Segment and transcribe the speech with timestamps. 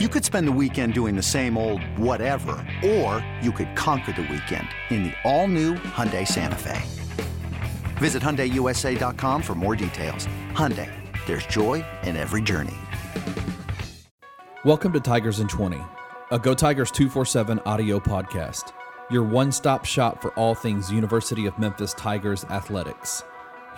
[0.00, 4.22] You could spend the weekend doing the same old whatever, or you could conquer the
[4.22, 6.82] weekend in the all-new Hyundai Santa Fe.
[7.98, 10.26] Visit HyundaiUSA.com for more details.
[10.50, 10.90] Hyundai,
[11.26, 12.74] there's joy in every journey.
[14.64, 15.78] Welcome to Tigers in 20,
[16.32, 18.72] a Go Tigers 247 audio podcast,
[19.12, 23.22] your one stop shop for all things University of Memphis Tigers athletics.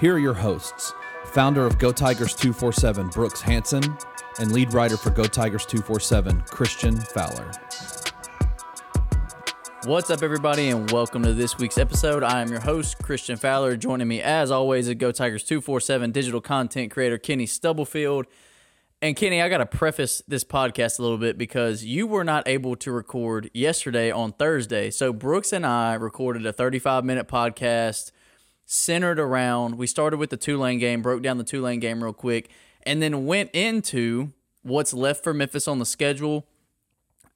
[0.00, 0.94] Here are your hosts,
[1.26, 3.82] founder of Go Tigers 247, Brooks Hanson,
[4.38, 7.50] and lead writer for Go Tigers 247, Christian Fowler.
[9.84, 12.22] What's up, everybody, and welcome to this week's episode.
[12.22, 13.76] I am your host, Christian Fowler.
[13.76, 18.26] Joining me, as always, is Go Tigers 247 digital content creator Kenny Stubblefield.
[19.02, 22.48] And Kenny, I got to preface this podcast a little bit because you were not
[22.48, 24.90] able to record yesterday on Thursday.
[24.90, 28.10] So Brooks and I recorded a 35 minute podcast
[28.66, 29.78] centered around.
[29.78, 32.50] We started with the Tulane game, broke down the Tulane game real quick,
[32.82, 36.46] and then went into what's left for Memphis on the schedule.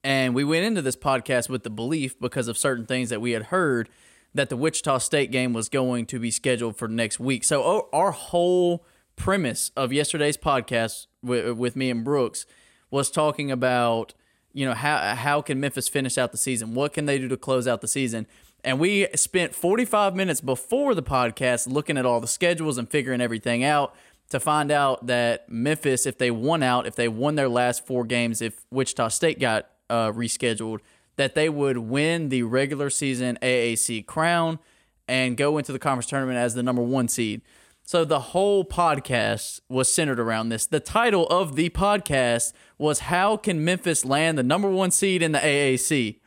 [0.03, 3.31] And we went into this podcast with the belief, because of certain things that we
[3.31, 3.87] had heard,
[4.33, 7.43] that the Wichita State game was going to be scheduled for next week.
[7.43, 12.45] So our whole premise of yesterday's podcast with, me and Brooks
[12.89, 14.13] was talking about,
[14.53, 16.73] you know, how how can Memphis finish out the season?
[16.73, 18.25] What can they do to close out the season?
[18.63, 23.21] And we spent 45 minutes before the podcast looking at all the schedules and figuring
[23.21, 23.95] everything out
[24.29, 28.05] to find out that Memphis, if they won out, if they won their last four
[28.05, 30.79] games, if Wichita State got uh, rescheduled,
[31.17, 34.59] that they would win the regular season AAC crown
[35.07, 37.41] and go into the conference tournament as the number one seed.
[37.83, 40.65] So the whole podcast was centered around this.
[40.65, 45.33] The title of the podcast was How Can Memphis Land the Number One Seed in
[45.33, 46.20] the AAC?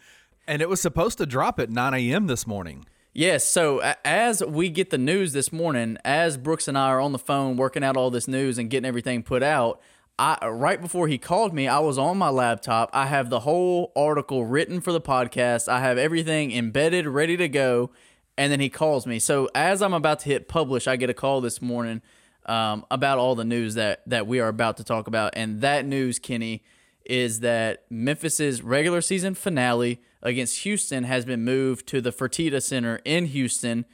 [0.47, 2.27] And it was supposed to drop at 9 a.m.
[2.27, 2.85] this morning.
[3.13, 3.47] Yes.
[3.47, 7.19] So as we get the news this morning, as Brooks and I are on the
[7.19, 9.81] phone working out all this news and getting everything put out,
[10.19, 12.91] I right before he called me, I was on my laptop.
[12.93, 15.69] I have the whole article written for the podcast.
[15.69, 17.91] I have everything embedded, ready to go.
[18.37, 19.21] And then he calls me.
[19.21, 22.03] So as I'm about to hit publish, I get a call this morning
[22.47, 25.35] um, about all the news that that we are about to talk about.
[25.37, 26.65] And that news, Kenny,
[27.05, 33.01] is that Memphis's regular season finale against Houston has been moved to the Fertitta Center
[33.05, 33.85] in Houston.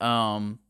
[0.00, 0.60] Um,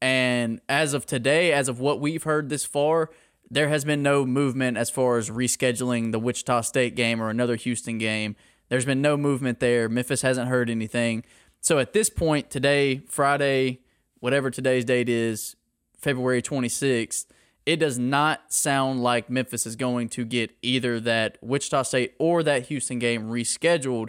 [0.00, 3.10] and as of today, as of what we've heard this far,
[3.50, 7.56] there has been no movement as far as rescheduling the Wichita State game or another
[7.56, 8.36] Houston game.
[8.68, 9.88] There's been no movement there.
[9.88, 11.24] Memphis hasn't heard anything.
[11.60, 13.80] So at this point, today, Friday,
[14.20, 15.56] whatever today's date is,
[15.98, 17.26] February 26th,
[17.68, 22.42] it does not sound like Memphis is going to get either that Wichita State or
[22.42, 24.08] that Houston game rescheduled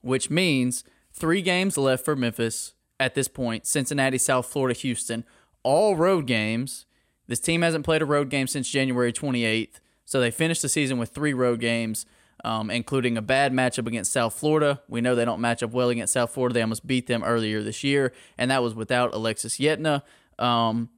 [0.00, 5.24] which means three games left for Memphis at this point Cincinnati, South Florida, Houston,
[5.64, 6.86] all road games.
[7.26, 10.98] This team hasn't played a road game since January 28th, so they finished the season
[10.98, 12.06] with three road games.
[12.44, 14.82] Um, including a bad matchup against South Florida.
[14.88, 16.52] We know they don't match up well against South Florida.
[16.52, 20.02] They almost beat them earlier this year, and that was without Alexis Yetna.
[20.38, 20.90] Um,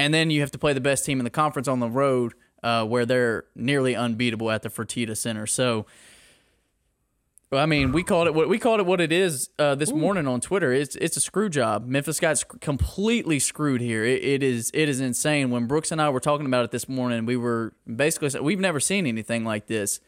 [0.00, 2.34] and then you have to play the best team in the conference on the road,
[2.62, 5.46] uh, where they're nearly unbeatable at the Fertitta Center.
[5.46, 5.86] So
[7.50, 9.90] well, I mean, we called it what we called it what it is uh, this
[9.90, 9.96] Ooh.
[9.96, 10.72] morning on Twitter.
[10.72, 11.84] It's it's a screw job.
[11.84, 14.04] Memphis got sc- completely screwed here.
[14.04, 15.50] It, it is it is insane.
[15.50, 18.78] When Brooks and I were talking about it this morning, we were basically we've never
[18.78, 20.00] seen anything like this.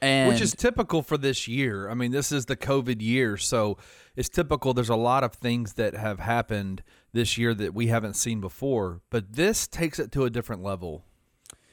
[0.00, 1.90] And Which is typical for this year.
[1.90, 3.76] I mean, this is the COVID year, so
[4.16, 4.72] it's typical.
[4.72, 6.82] There's a lot of things that have happened
[7.12, 11.04] this year that we haven't seen before, but this takes it to a different level.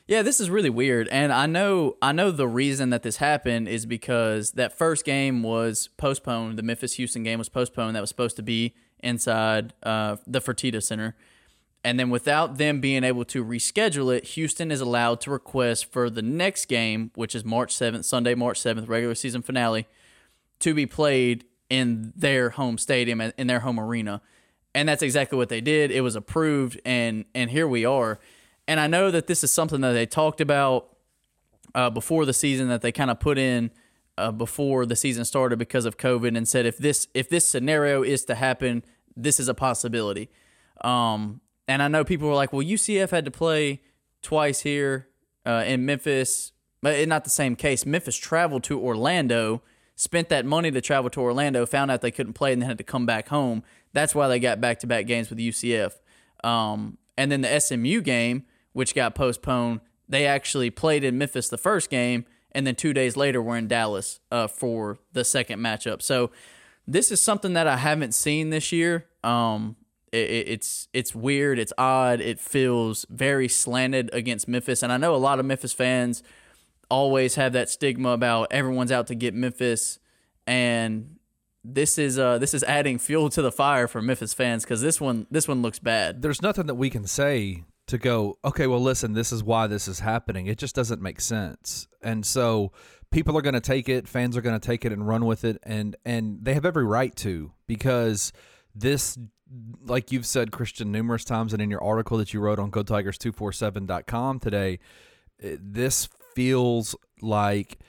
[0.07, 3.67] Yeah, this is really weird, and I know I know the reason that this happened
[3.67, 6.57] is because that first game was postponed.
[6.57, 7.95] The Memphis Houston game was postponed.
[7.95, 11.15] That was supposed to be inside uh, the Fertitta Center,
[11.83, 16.09] and then without them being able to reschedule it, Houston is allowed to request for
[16.09, 19.87] the next game, which is March seventh, Sunday, March seventh, regular season finale,
[20.59, 24.23] to be played in their home stadium in their home arena,
[24.75, 25.91] and that's exactly what they did.
[25.91, 28.19] It was approved, and and here we are
[28.69, 30.95] and I know that this is something that they talked about
[31.73, 33.71] uh, before the season that they kind of put in
[34.15, 38.03] uh, before the season started because of COVID and said if this if this scenario
[38.03, 38.83] is to happen,
[39.17, 40.29] this is a possibility.
[40.81, 43.81] Um, and I know people were like, well, UCF had to play
[44.21, 45.07] twice here
[45.47, 46.51] uh, in Memphis,
[46.83, 47.87] but not the same case.
[47.87, 49.63] Memphis traveled to Orlando,
[49.99, 52.77] spent that money to travel to Orlando, found out they couldn't play, and then had
[52.77, 53.63] to come back home.
[53.91, 55.93] That's why they got back to back games with UCF.
[56.43, 59.81] Um, and then the SMU game which got postponed.
[60.07, 63.67] They actually played in Memphis the first game, and then two days later were in
[63.67, 66.01] Dallas uh, for the second matchup.
[66.01, 66.31] So
[66.87, 69.05] this is something that I haven't seen this year.
[69.23, 69.75] Um,
[70.11, 75.13] it, it's it's weird, it's odd, it feels very slanted against Memphis, and I know
[75.13, 76.23] a lot of Memphis fans
[76.89, 79.99] always have that stigma about everyone's out to get Memphis,
[80.47, 81.17] and
[81.63, 84.99] this is uh this is adding fuel to the fire for Memphis fans because this
[84.99, 86.21] one this one looks bad.
[86.21, 89.87] There's nothing that we can say to go, okay, well, listen, this is why this
[89.87, 90.45] is happening.
[90.45, 91.87] It just doesn't make sense.
[92.03, 92.71] And so
[93.11, 95.43] people are going to take it, fans are going to take it and run with
[95.43, 98.31] it, and and they have every right to because
[98.75, 99.17] this,
[99.83, 104.39] like you've said, Christian, numerous times, and in your article that you wrote on GoTigers247.com
[104.39, 104.79] today,
[105.39, 107.79] this feels like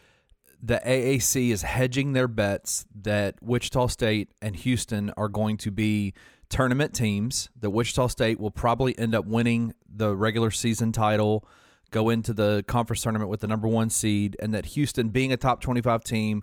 [0.63, 6.13] the AAC is hedging their bets that Wichita State and Houston are going to be
[6.51, 7.49] tournament teams.
[7.59, 11.47] That Wichita State will probably end up winning the regular season title,
[11.91, 15.37] go into the conference tournament with the number one seed, and that Houston, being a
[15.37, 16.43] top 25 team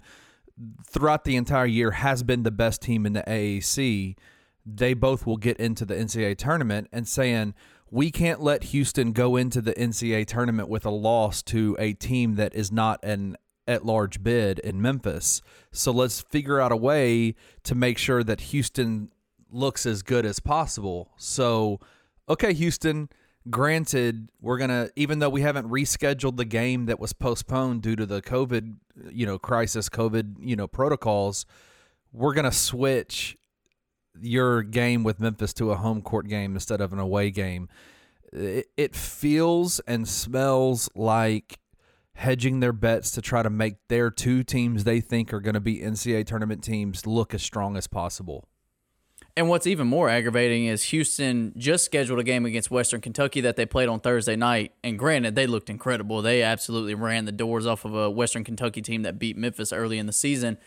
[0.89, 4.15] throughout the entire year, has been the best team in the AAC.
[4.65, 7.53] They both will get into the NCAA tournament and saying,
[7.89, 12.35] we can't let Houston go into the NCAA tournament with a loss to a team
[12.35, 13.37] that is not an
[13.67, 15.41] at large bid in Memphis.
[15.71, 19.11] So let's figure out a way to make sure that Houston
[19.51, 21.11] looks as good as possible.
[21.17, 21.79] So,
[22.29, 23.09] okay, Houston,
[23.49, 27.95] granted, we're going to even though we haven't rescheduled the game that was postponed due
[27.95, 28.75] to the COVID,
[29.11, 31.45] you know, crisis, COVID, you know, protocols,
[32.13, 33.37] we're going to switch
[34.21, 37.69] your game with Memphis to a home court game instead of an away game.
[38.33, 41.59] It, it feels and smells like
[42.15, 45.59] hedging their bets to try to make their two teams they think are going to
[45.59, 48.47] be NCAA tournament teams look as strong as possible.
[49.37, 53.55] And what's even more aggravating is Houston just scheduled a game against Western Kentucky that
[53.55, 54.73] they played on Thursday night.
[54.83, 56.23] And granted, they looked incredible.
[56.23, 59.99] They absolutely ran the doors off of a Western Kentucky team that beat Memphis early
[59.99, 60.57] in the season.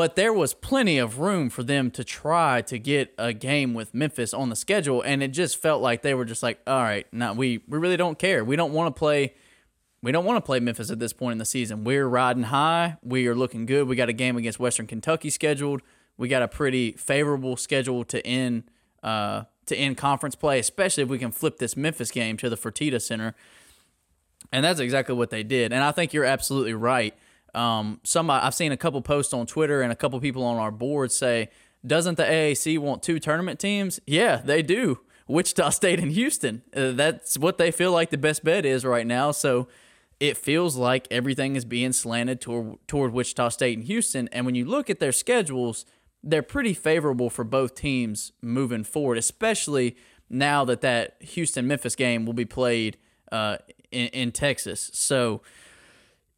[0.00, 3.92] But there was plenty of room for them to try to get a game with
[3.92, 5.02] Memphis on the schedule.
[5.02, 7.98] And it just felt like they were just like, all right, no, we, we really
[7.98, 8.42] don't care.
[8.42, 9.34] We don't want to play
[10.02, 11.84] we don't want to play Memphis at this point in the season.
[11.84, 12.96] We're riding high.
[13.02, 13.88] We are looking good.
[13.88, 15.82] We got a game against Western Kentucky scheduled.
[16.16, 18.70] We got a pretty favorable schedule to end
[19.02, 22.56] uh, to end conference play, especially if we can flip this Memphis game to the
[22.56, 23.34] Fertitta Center.
[24.50, 25.74] And that's exactly what they did.
[25.74, 27.14] And I think you're absolutely right.
[27.54, 30.70] Um, somebody I've seen a couple posts on Twitter and a couple people on our
[30.70, 31.50] board say,
[31.86, 35.00] "Doesn't the AAC want two tournament teams?" Yeah, they do.
[35.26, 36.62] Wichita State and Houston.
[36.74, 39.30] Uh, that's what they feel like the best bet is right now.
[39.30, 39.68] So
[40.18, 44.28] it feels like everything is being slanted toward, toward Wichita State and Houston.
[44.32, 45.86] And when you look at their schedules,
[46.22, 49.96] they're pretty favorable for both teams moving forward, especially
[50.28, 52.98] now that that Houston Memphis game will be played
[53.32, 53.56] uh,
[53.90, 54.90] in, in, Texas.
[54.92, 55.40] So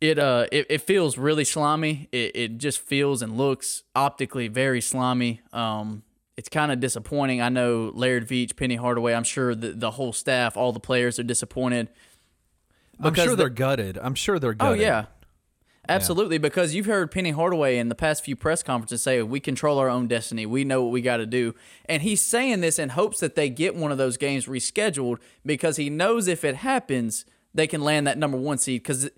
[0.02, 2.08] it uh it, it feels really slimy.
[2.10, 5.40] It, it just feels and looks optically very slimy.
[5.52, 6.02] Um,
[6.37, 7.40] it's kind of disappointing.
[7.40, 9.14] I know Laird Veatch, Penny Hardaway.
[9.14, 11.88] I'm sure the the whole staff, all the players are disappointed.
[12.99, 13.96] I'm sure they're gutted.
[13.96, 14.81] I'm sure they're gutted.
[14.81, 15.04] Oh yeah,
[15.88, 16.37] absolutely.
[16.37, 16.40] Yeah.
[16.40, 19.88] Because you've heard Penny Hardaway in the past few press conferences say, "We control our
[19.88, 20.46] own destiny.
[20.46, 21.55] We know what we got to do,"
[21.87, 25.76] and he's saying this in hopes that they get one of those games rescheduled because
[25.76, 27.25] he knows if it happens,
[27.55, 28.82] they can land that number one seed.
[28.82, 29.08] Because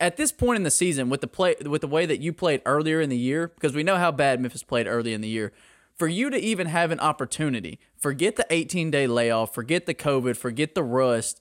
[0.00, 2.62] at this point in the season, with the play, with the way that you played
[2.64, 5.52] earlier in the year, because we know how bad Memphis played early in the year.
[5.94, 10.36] For you to even have an opportunity, forget the 18 day layoff, forget the COVID,
[10.36, 11.40] forget the rust,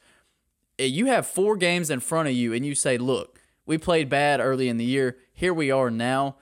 [0.80, 4.10] eh, you have four games in front of you and you say, look, we played
[4.10, 5.18] bad early in the year.
[5.32, 6.38] Here we are now.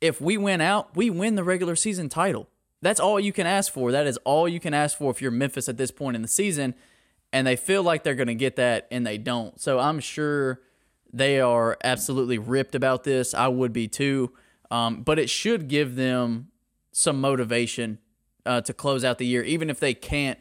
[0.00, 2.48] If we win out, we win the regular season title.
[2.80, 3.90] That's all you can ask for.
[3.90, 6.28] That is all you can ask for if you're Memphis at this point in the
[6.28, 6.74] season.
[7.32, 9.60] And they feel like they're going to get that and they don't.
[9.60, 10.60] So I'm sure
[11.12, 13.34] they are absolutely ripped about this.
[13.34, 14.32] I would be too.
[14.70, 16.48] Um, but it should give them
[16.92, 17.98] some motivation
[18.44, 20.38] uh, to close out the year, even if they can't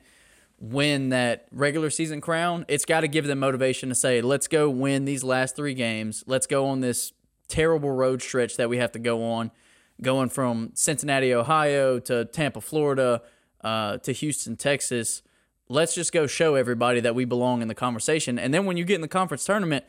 [0.60, 4.70] win that regular season crown, it's got to give them motivation to say, let's go
[4.70, 6.24] win these last three games.
[6.26, 7.14] Let's go on this
[7.48, 9.52] terrible road stretch that we have to go on,
[10.02, 13.22] going from Cincinnati, Ohio to Tampa, Florida
[13.62, 15.22] uh, to Houston, Texas.
[15.70, 18.40] Let's just go show everybody that we belong in the conversation.
[18.40, 19.86] And then when you get in the conference tournament,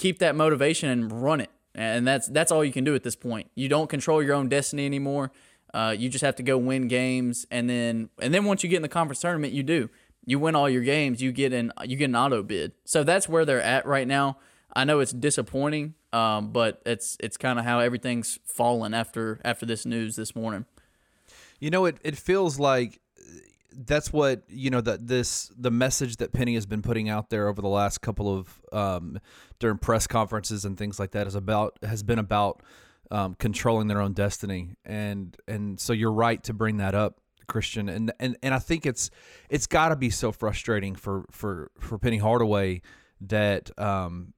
[0.00, 1.50] keep that motivation and run it.
[1.74, 3.50] And that's that's all you can do at this point.
[3.54, 5.30] You don't control your own destiny anymore.
[5.72, 8.76] Uh, you just have to go win games, and then and then once you get
[8.76, 9.88] in the conference tournament, you do
[10.26, 12.72] you win all your games, you get an you get an auto bid.
[12.84, 14.38] So that's where they're at right now.
[14.74, 19.66] I know it's disappointing, um, but it's it's kind of how everything's fallen after after
[19.66, 20.66] this news this morning.
[21.58, 23.00] You know, it it feels like
[23.72, 27.48] that's what you know that this the message that Penny has been putting out there
[27.48, 29.18] over the last couple of um,
[29.58, 32.62] during press conferences and things like that is about has been about
[33.10, 37.88] um, controlling their own destiny and and so you're right to bring that up Christian,
[37.88, 39.10] and and and I think it's
[39.50, 42.80] it's got to be so frustrating for for for Penny Hardaway
[43.22, 44.32] that um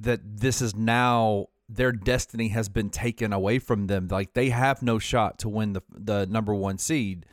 [0.00, 4.08] that this is now their destiny has been taken away from them.
[4.10, 7.26] Like they have no shot to win the the number one seed.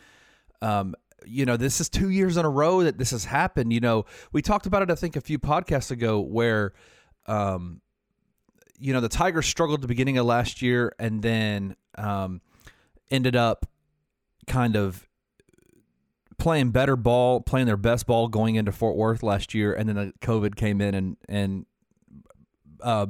[0.66, 0.96] Um,
[1.28, 3.72] you know, this is two years in a row that this has happened.
[3.72, 6.74] You know, we talked about it, I think, a few podcasts ago, where,
[7.28, 7.82] um,
[8.80, 12.42] you know, the Tigers struggled the beginning of last year and then um,
[13.10, 13.66] ended up
[14.48, 15.08] kind of
[16.38, 19.96] playing better ball, playing their best ball going into Fort Worth last year, and then
[19.96, 21.66] the COVID came in and and
[22.82, 23.08] uh,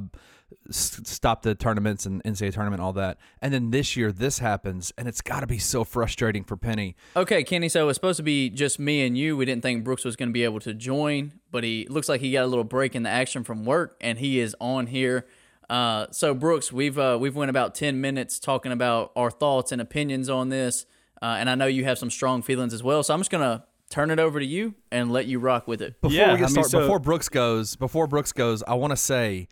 [0.70, 3.18] stop the tournaments and NCAA tournament, all that.
[3.40, 6.96] And then this year, this happens, and it's got to be so frustrating for Penny.
[7.16, 7.68] Okay, Kenny.
[7.68, 9.36] So it's supposed to be just me and you.
[9.36, 12.20] We didn't think Brooks was going to be able to join, but he looks like
[12.20, 15.26] he got a little break in the action from work, and he is on here.
[15.68, 19.80] Uh, so Brooks, we've uh, we've went about ten minutes talking about our thoughts and
[19.80, 20.86] opinions on this,
[21.20, 23.02] uh, and I know you have some strong feelings as well.
[23.02, 26.00] So I'm just gonna turn it over to you and let you rock with it.
[26.00, 28.74] Before Yeah, we get I mean, started, so- before Brooks goes, before Brooks goes, I
[28.74, 29.48] want to say,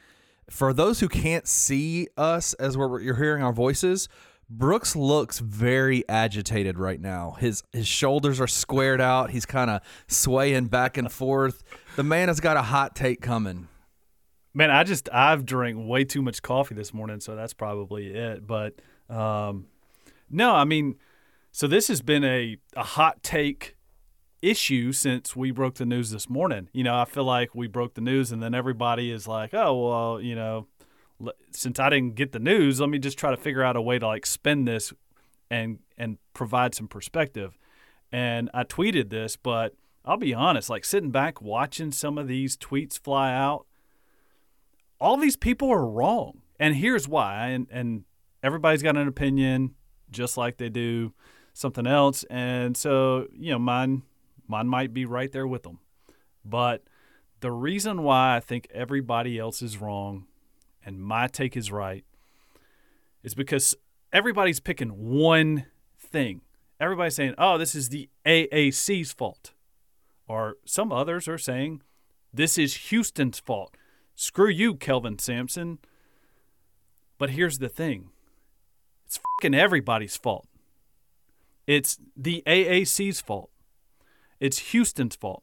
[0.50, 4.08] for those who can't see us as we're you're hearing our voices,
[4.50, 7.36] Brooks looks very agitated right now.
[7.38, 9.30] His his shoulders are squared out.
[9.30, 11.62] He's kind of swaying back and forth.
[11.96, 13.68] The man has got a hot take coming.
[14.52, 18.46] Man, I just I've drank way too much coffee this morning, so that's probably it.
[18.46, 18.74] But
[19.08, 19.66] um,
[20.30, 20.96] no, I mean,
[21.50, 23.76] so this has been a a hot take
[24.50, 26.68] issue since we broke the news this morning.
[26.72, 29.88] You know, I feel like we broke the news, and then everybody is like, "Oh,
[29.88, 30.66] well, you know,
[31.50, 33.98] since I didn't get the news, let me just try to figure out a way
[33.98, 34.92] to like spin this
[35.50, 37.58] and and provide some perspective."
[38.12, 39.74] And I tweeted this, but
[40.04, 43.66] I'll be honest, like sitting back watching some of these tweets fly out
[45.00, 46.40] all these people are wrong.
[46.58, 47.48] And here's why.
[47.48, 48.04] And, and
[48.42, 49.74] everybody's got an opinion,
[50.10, 51.12] just like they do
[51.52, 52.24] something else.
[52.30, 54.02] And so, you know, mine
[54.46, 55.78] mine might be right there with them.
[56.44, 56.82] But
[57.40, 60.26] the reason why I think everybody else is wrong
[60.84, 62.04] and my take is right
[63.22, 63.74] is because
[64.12, 65.66] everybody's picking one
[65.98, 66.42] thing.
[66.78, 69.52] Everybody's saying, oh, this is the AAC's fault.
[70.26, 71.82] Or some others are saying,
[72.32, 73.76] this is Houston's fault.
[74.16, 75.78] Screw you, Kelvin Sampson.
[77.18, 78.10] But here's the thing
[79.06, 80.46] it's fucking everybody's fault.
[81.66, 83.50] It's the AAC's fault.
[84.40, 85.42] It's Houston's fault.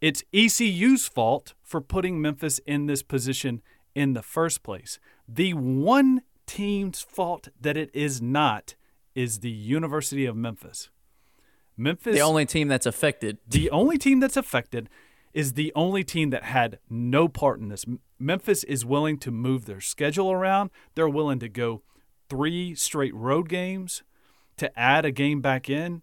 [0.00, 3.62] It's ECU's fault for putting Memphis in this position
[3.94, 4.98] in the first place.
[5.26, 8.74] The one team's fault that it is not
[9.14, 10.90] is the University of Memphis.
[11.76, 13.38] Memphis The only team that's affected.
[13.48, 14.88] the only team that's affected
[15.32, 17.84] is the only team that had no part in this.
[18.18, 20.70] Memphis is willing to move their schedule around.
[20.94, 21.82] They're willing to go
[22.28, 24.02] three straight road games
[24.58, 26.02] to add a game back in.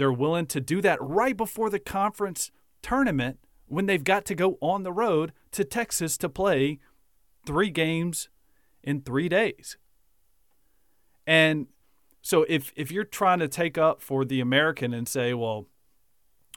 [0.00, 4.56] They're willing to do that right before the conference tournament when they've got to go
[4.62, 6.78] on the road to Texas to play
[7.44, 8.30] three games
[8.82, 9.76] in three days.
[11.26, 11.66] And
[12.22, 15.66] so if if you're trying to take up for the American and say, well,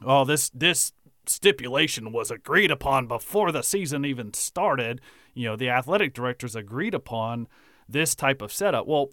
[0.05, 0.93] oh, this this
[1.25, 5.01] stipulation was agreed upon before the season even started,
[5.33, 7.49] you know, the athletic directors agreed upon
[7.89, 8.87] this type of setup.
[8.87, 9.09] Well,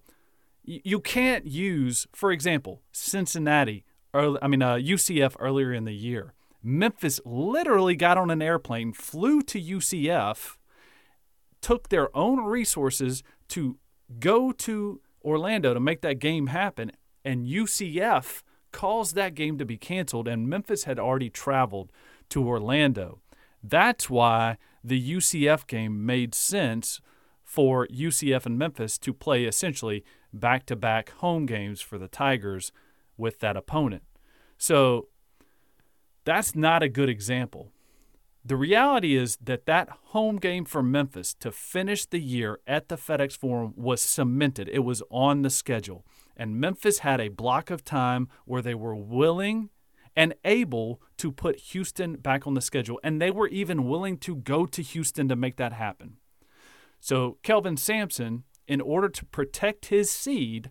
[0.63, 6.35] you can't use, for example, Cincinnati, early, I mean, uh, UCF earlier in the year.
[6.63, 10.57] Memphis literally got on an airplane, flew to UCF,
[11.61, 13.79] took their own resources to
[14.19, 16.93] go to Orlando to make that game happen,
[17.25, 21.91] and UCF caused that game to be canceled, and Memphis had already traveled
[22.31, 23.21] to Orlando.
[23.63, 27.01] That's why the UCF game made sense
[27.43, 32.73] for UCF and Memphis to play essentially back to back home games for the Tigers
[33.21, 34.03] with that opponent.
[34.59, 35.09] So
[36.25, 37.73] that's not a good example.
[38.45, 42.97] The reality is that that home game for Memphis to finish the year at the
[42.97, 44.69] FedEx Forum was cemented.
[44.69, 46.07] It was on the schedule.
[46.37, 49.69] And Memphis had a block of time where they were willing
[50.17, 52.99] and able to put Houston back on the schedule.
[53.05, 56.17] And they were even willing to go to Houston to make that happen.
[56.99, 60.71] So, Kelvin Sampson, in order to protect his seed,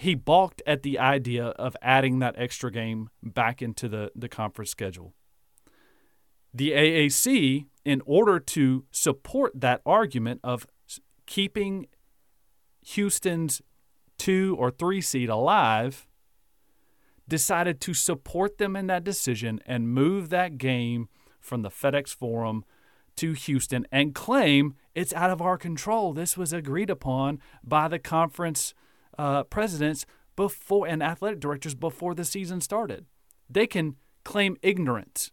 [0.00, 4.70] he balked at the idea of adding that extra game back into the, the conference
[4.70, 5.12] schedule.
[6.54, 10.66] The AAC, in order to support that argument of
[11.26, 11.86] keeping
[12.86, 13.60] Houston's
[14.16, 16.06] two or three seed alive,
[17.28, 22.64] decided to support them in that decision and move that game from the FedEx Forum
[23.16, 26.14] to Houston and claim it's out of our control.
[26.14, 28.72] This was agreed upon by the conference
[29.20, 33.04] uh, presidents before and athletic directors before the season started.
[33.50, 35.30] They can claim ignorance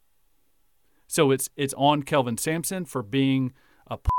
[1.08, 3.53] So it's it's on Kelvin Sampson for being
[3.88, 4.10] a p-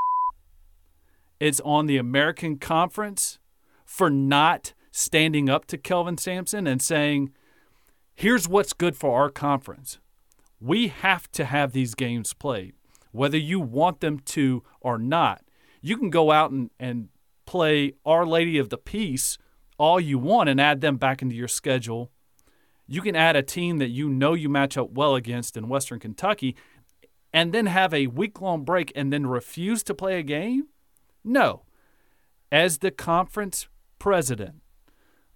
[1.38, 3.38] it's on the American Conference
[3.84, 7.30] for not standing up to Kelvin Sampson and saying,
[8.14, 9.98] "Here's what's good for our conference.
[10.60, 12.72] We have to have these games played,
[13.12, 15.42] whether you want them to or not.
[15.82, 17.08] You can go out and, and
[17.46, 19.38] play Our Lady of the Peace
[19.78, 22.10] all you want and add them back into your schedule.
[22.86, 26.00] You can add a team that you know you match up well against in Western
[26.00, 26.56] Kentucky
[27.32, 30.68] and then have a week long break and then refuse to play a game?
[31.22, 31.62] No.
[32.50, 33.68] As the conference
[33.98, 34.56] president,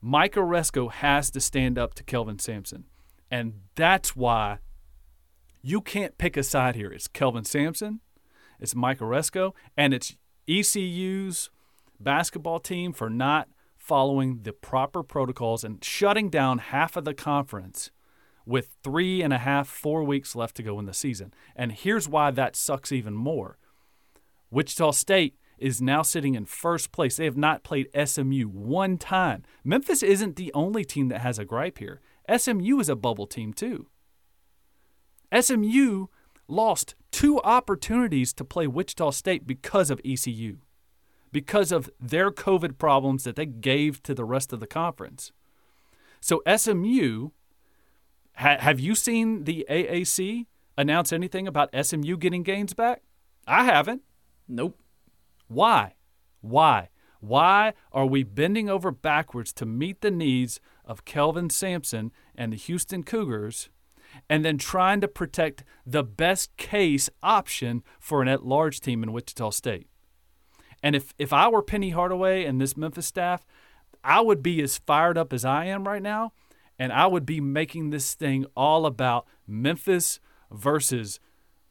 [0.01, 2.85] Mike Aresco has to stand up to Kelvin Sampson.
[3.31, 4.59] And that's why
[5.63, 6.93] you can't pick a side here.
[6.93, 8.01] It's Kelvin Sampson,
[8.59, 10.17] it's Mike Aresco, and it's
[10.49, 11.51] ECU's
[12.01, 13.49] basketball team for not
[13.93, 17.91] following the proper protocols and shutting down half of the conference
[18.47, 21.31] with three and a half, four weeks left to go in the season.
[21.55, 23.59] And here's why that sucks even more
[24.51, 27.19] Wichita State is now sitting in first place.
[27.19, 29.43] They have not played SMU one time.
[29.63, 32.01] Memphis isn't the only team that has a gripe here.
[32.35, 33.89] SMU is a bubble team too.
[35.39, 36.07] SMU
[36.49, 40.61] lost two opportunities to play Wichita State because of ECU,
[41.33, 45.33] because of their COVID problems that they gave to the rest of the conference.
[46.21, 47.31] So, SMU,
[48.37, 50.47] ha- have you seen the AAC
[50.79, 53.03] announce anything about SMU getting gains back?
[53.47, 54.03] I haven't.
[54.47, 54.79] Nope.
[55.49, 55.95] Why?
[56.41, 56.91] Why?
[57.21, 62.57] Why are we bending over backwards to meet the needs of Kelvin Sampson and the
[62.57, 63.71] Houston Cougars
[64.29, 69.13] and then trying to protect the best case option for an at large team in
[69.13, 69.87] Wichita State?
[70.83, 73.45] And if, if I were Penny Hardaway and this Memphis staff,
[74.03, 76.33] I would be as fired up as I am right now,
[76.79, 80.19] and I would be making this thing all about Memphis
[80.51, 81.21] versus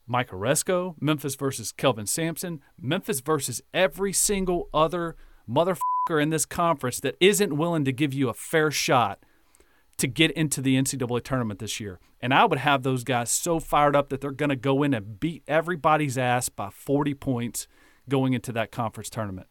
[0.08, 5.16] Mike Aresco, Memphis versus Kelvin Sampson, Memphis versus every single other
[5.50, 9.20] motherfucker in this conference that isn't willing to give you a fair shot
[9.98, 12.00] to get into the NCAA tournament this year.
[12.22, 14.94] And I would have those guys so fired up that they're going to go in
[14.94, 17.68] and beat everybody's ass by 40 points
[18.10, 19.48] going into that conference tournament.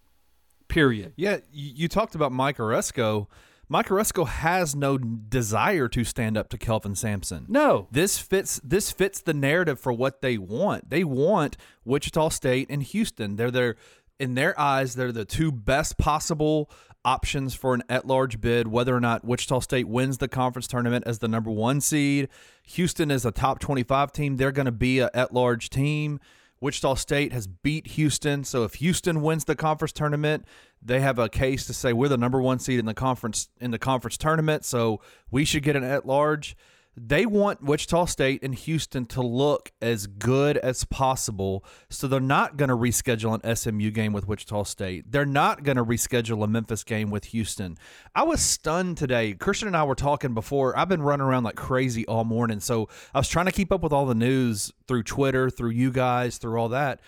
[0.69, 1.13] Period.
[1.17, 3.27] Yeah, you, talked about Mike Aresco.
[3.69, 7.47] Mike Aresco has no desire to stand up to Kelvin Sampson.
[7.49, 7.89] No.
[7.91, 10.91] This fits this fits the narrative for what they want.
[10.91, 13.37] They want Wichita State and Houston.
[13.37, 13.77] They're their
[14.19, 16.71] in their eyes, they're the two best possible
[17.05, 21.21] options for an at-large bid whether or not Wichita State wins the conference tournament as
[21.21, 22.29] the number 1 seed.
[22.65, 24.37] Houston is a top 25 team.
[24.37, 26.21] They're going to be a at-large team.
[26.61, 30.44] Wichita State has beat Houston, so if Houston wins the conference tournament,
[30.83, 33.70] they have a case to say we're the number one seed in the conference in
[33.70, 36.57] the conference tournament, so we should get an at large.
[36.96, 42.57] They want Wichita State and Houston to look as good as possible, so they're not
[42.57, 45.11] going to reschedule an SMU game with Wichita State.
[45.11, 47.79] They're not going to reschedule a Memphis game with Houston.
[48.14, 49.35] I was stunned today.
[49.35, 50.76] Christian and I were talking before.
[50.76, 53.83] I've been running around like crazy all morning, so I was trying to keep up
[53.83, 57.00] with all the news through Twitter, through you guys, through all that.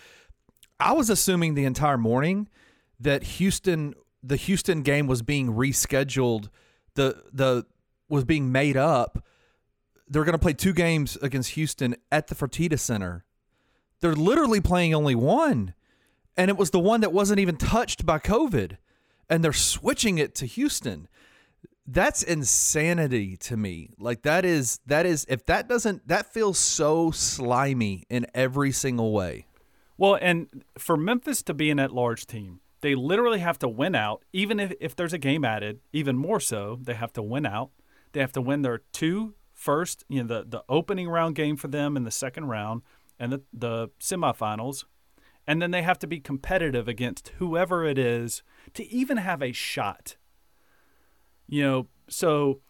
[0.78, 2.48] I was assuming the entire morning
[3.00, 6.50] that Houston, the Houston game was being rescheduled.
[6.94, 7.66] The the
[8.08, 9.24] was being made up
[10.12, 13.24] they're going to play two games against Houston at the Fertitta Center.
[14.00, 15.72] They're literally playing only one,
[16.36, 18.76] and it was the one that wasn't even touched by COVID,
[19.30, 21.08] and they're switching it to Houston.
[21.86, 23.90] That's insanity to me.
[23.98, 29.12] Like that is that is if that doesn't that feels so slimy in every single
[29.12, 29.46] way.
[29.96, 34.24] Well, and for Memphis to be an at-large team, they literally have to win out.
[34.32, 37.70] Even if, if there's a game added, even more so, they have to win out.
[38.12, 41.68] They have to win their two first, you know, the, the opening round game for
[41.68, 42.82] them in the second round
[43.18, 44.84] and the, the semifinals.
[45.46, 48.42] And then they have to be competitive against whoever it is
[48.74, 50.16] to even have a shot.
[51.46, 52.60] You know, so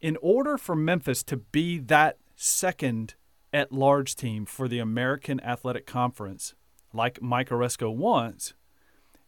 [0.00, 3.14] in order for Memphis to be that second
[3.52, 6.54] at large team for the American Athletic Conference,
[6.92, 8.54] like Mike Aresco wants,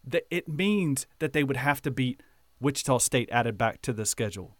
[0.04, 2.22] that it means that they would have to beat
[2.60, 4.56] Wichita State added back to the schedule.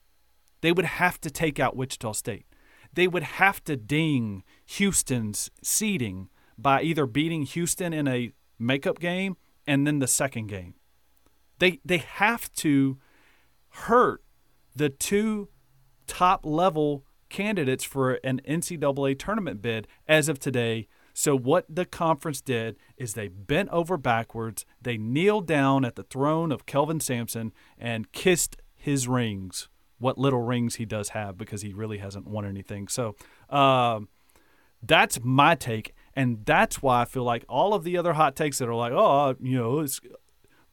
[0.65, 2.47] They would have to take out Wichita State.
[2.91, 9.37] They would have to ding Houston's seeding by either beating Houston in a makeup game
[9.67, 10.73] and then the second game.
[11.59, 12.97] They they have to
[13.69, 14.23] hurt
[14.75, 15.51] the two
[16.07, 20.89] top level candidates for an NCAA tournament bid as of today.
[21.13, 26.05] So what the conference did is they bent over backwards, they kneeled down at the
[26.05, 29.69] throne of Kelvin Sampson and kissed his rings
[30.05, 32.89] what little rings he does have because he really hasn't won anything.
[32.89, 33.17] So
[33.49, 34.09] um,
[34.83, 35.95] that's my take.
[36.15, 38.93] And that's why I feel like all of the other hot takes that are like,
[38.93, 40.03] oh, you know, it's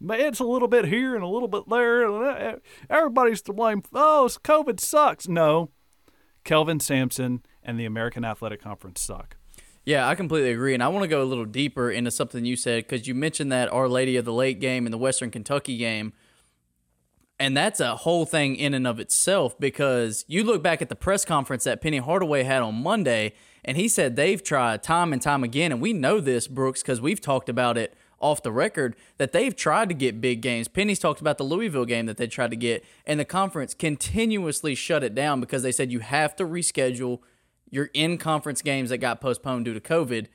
[0.09, 2.59] it's a little bit here and a little bit there.
[2.89, 3.83] Everybody's to blame.
[3.93, 5.29] Oh, COVID sucks.
[5.29, 5.69] No,
[6.43, 9.37] Kelvin Sampson and the American Athletic Conference suck.
[9.85, 10.73] Yeah, I completely agree.
[10.73, 13.49] And I want to go a little deeper into something you said because you mentioned
[13.53, 16.11] that Our Lady of the Lake game and the Western Kentucky game.
[17.41, 20.95] And that's a whole thing in and of itself because you look back at the
[20.95, 23.33] press conference that Penny Hardaway had on Monday,
[23.65, 25.71] and he said they've tried time and time again.
[25.71, 29.55] And we know this, Brooks, because we've talked about it off the record that they've
[29.55, 30.67] tried to get big games.
[30.67, 34.75] Penny's talked about the Louisville game that they tried to get, and the conference continuously
[34.75, 37.21] shut it down because they said you have to reschedule
[37.71, 40.27] your in conference games that got postponed due to COVID.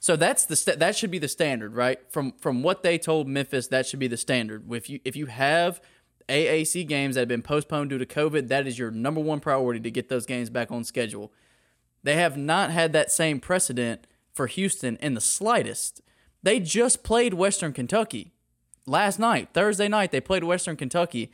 [0.00, 1.98] So that's the st- that should be the standard, right?
[2.10, 4.70] From from what they told Memphis, that should be the standard.
[4.70, 5.80] If you if you have
[6.28, 9.80] AAC games that have been postponed due to COVID, that is your number one priority
[9.80, 11.32] to get those games back on schedule.
[12.02, 16.00] They have not had that same precedent for Houston in the slightest.
[16.42, 18.32] They just played Western Kentucky
[18.86, 20.10] last night, Thursday night.
[20.10, 21.30] They played Western Kentucky,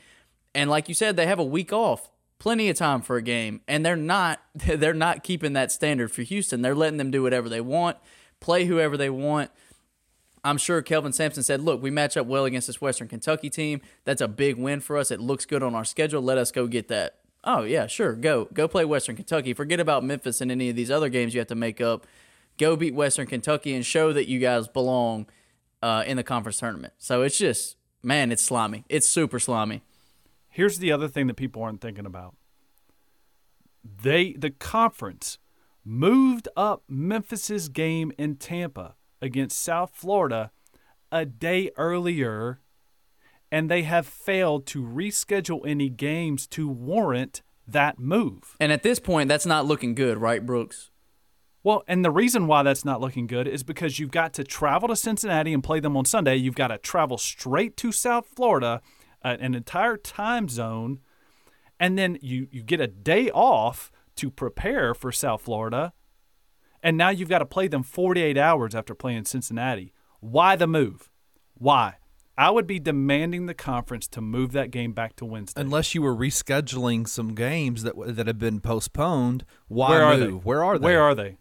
[0.55, 3.63] and like you said, they have a week off, plenty of time for a game,
[3.67, 6.63] and they're not they're not keeping that standard for Houston.
[6.63, 7.97] They're letting them do whatever they want,
[8.41, 9.51] play whoever they want.
[10.45, 13.81] I'm sure Kelvin Sampson said, "Look, we match up well against this Western Kentucky team.
[14.05, 15.11] That's a big win for us.
[15.11, 16.23] It looks good on our schedule.
[16.23, 18.15] Let us go get that." Oh yeah, sure.
[18.15, 19.55] Go go play Western Kentucky.
[19.55, 22.07] Forget about Memphis and any of these other games you have to make up
[22.59, 25.27] go beat Western Kentucky and show that you guys belong
[25.83, 26.93] uh, in the conference tournament.
[26.99, 28.85] So it's just, man, it's slimy.
[28.89, 29.83] It's super slimy.
[30.51, 32.35] Here's the other thing that people aren't thinking about.
[33.85, 35.39] They the conference
[35.85, 40.51] moved up Memphis's game in Tampa against South Florida
[41.11, 42.61] a day earlier
[43.51, 48.57] and they have failed to reschedule any games to warrant that move.
[48.61, 50.91] And at this point that's not looking good, right, Brooks?
[51.65, 54.89] Well, and the reason why that's not looking good is because you've got to travel
[54.89, 56.37] to Cincinnati and play them on Sunday.
[56.37, 58.81] You've got to travel straight to South Florida,
[59.25, 61.01] uh, an entire time zone,
[61.81, 65.93] and then you you get a day off to prepare for South Florida,
[66.83, 69.93] and now you've got to play them 48 hours after playing Cincinnati.
[70.21, 71.11] Why the move?
[71.55, 71.97] Why?
[72.37, 75.61] I would be demanding the conference to move that game back to Wednesday.
[75.61, 80.21] Unless you were rescheduling some games that that have been postponed, why Where are move?
[80.31, 80.37] they?
[80.49, 80.85] Where are they?
[80.85, 81.37] Where are they?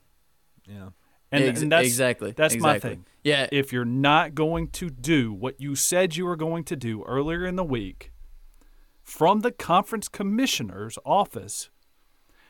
[0.67, 0.89] Yeah.
[1.31, 2.31] And, Ex- and that's, exactly.
[2.31, 3.05] That's my thing.
[3.23, 3.47] Yeah.
[3.51, 7.45] If you're not going to do what you said you were going to do earlier
[7.45, 8.11] in the week
[9.03, 11.69] from the conference commissioner's office,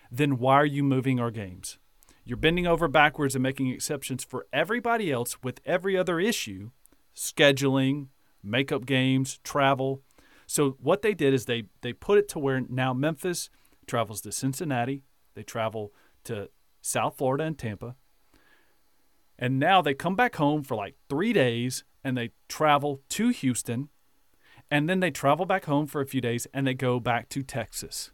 [0.09, 1.79] then why are you moving our games?
[2.27, 6.71] You're bending over backwards and making exceptions for everybody else with every other issue
[7.15, 8.07] scheduling,
[8.43, 10.01] makeup games, travel.
[10.45, 13.49] So what they did is they they put it to where now Memphis
[13.87, 15.03] travels to Cincinnati,
[15.35, 15.93] they travel
[16.25, 16.49] to
[16.81, 17.95] South Florida and Tampa.
[19.39, 23.87] And now they come back home for like 3 days and they travel to Houston
[24.69, 27.41] and then they travel back home for a few days and they go back to
[27.41, 28.11] Texas.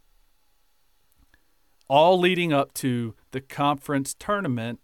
[1.88, 4.80] All leading up to the conference tournament